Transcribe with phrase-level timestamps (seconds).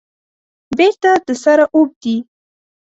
[0.77, 2.17] بیرته د سره اوبدي